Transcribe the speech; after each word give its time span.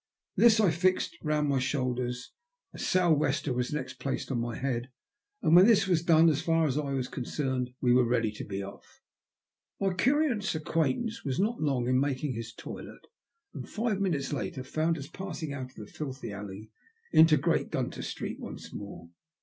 This 0.35 0.59
I 0.59 0.71
fixed 0.71 1.15
round 1.21 1.47
my 1.47 1.59
shoulders. 1.59 2.31
A 2.73 2.79
sou'wester 2.79 3.53
was 3.53 3.71
next 3.71 3.99
placed 3.99 4.31
upon 4.31 4.41
my 4.41 4.55
head, 4.55 4.89
and 5.43 5.55
when 5.55 5.67
this 5.67 5.85
was 5.85 6.01
done, 6.01 6.27
as 6.27 6.41
far 6.41 6.65
as 6.65 6.75
I 6.75 6.93
was 6.93 7.07
concerned, 7.07 7.75
we 7.81 7.93
were 7.93 8.03
ready 8.07 8.31
to 8.31 8.43
be 8.43 8.63
off. 8.63 9.03
My 9.79 9.93
curious 9.93 10.55
acquaintance 10.55 11.23
was 11.23 11.39
not 11.39 11.61
long 11.61 11.87
in 11.87 11.99
making 11.99 12.33
his 12.33 12.51
toilet, 12.51 13.05
and 13.53 13.69
five 13.69 14.01
minutes 14.01 14.33
later 14.33 14.63
found 14.63 14.97
us 14.97 15.07
passing 15.07 15.53
out 15.53 15.69
of 15.69 15.75
the 15.75 15.85
filthy 15.85 16.33
alley 16.33 16.71
into 17.11 17.37
Great 17.37 17.69
Gunter 17.69 18.01
Street 18.01 18.39
once 18.39 18.73
more. 18.73 19.11